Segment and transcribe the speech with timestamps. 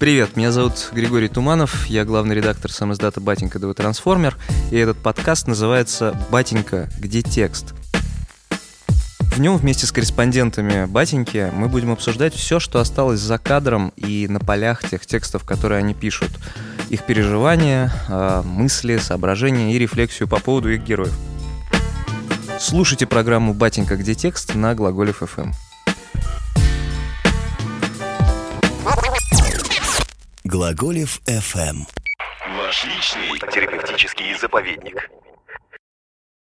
[0.00, 4.38] Привет, меня зовут Григорий Туманов, я главный редактор сам издата «Батенька ДВ Трансформер»,
[4.70, 7.74] и этот подкаст называется «Батенька, где текст?».
[9.18, 14.26] В нем вместе с корреспондентами «Батеньки» мы будем обсуждать все, что осталось за кадром и
[14.26, 16.30] на полях тех текстов, которые они пишут.
[16.88, 21.12] Их переживания, а, мысли, соображения и рефлексию по поводу их героев.
[22.58, 25.50] Слушайте программу «Батенька, где текст» на Глаголев ФМ.
[30.50, 31.86] Глаголев FM.
[32.56, 35.08] Ваш личный терапевтический заповедник.